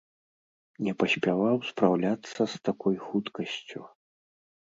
[0.85, 3.79] Не паспяваў спраўляцца з такой хуткасцю.